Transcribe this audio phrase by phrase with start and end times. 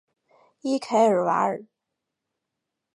[0.61, 1.63] 伊凯尔瓦尔。